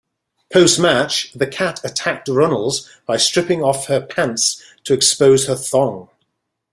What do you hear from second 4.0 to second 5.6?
pants to expose her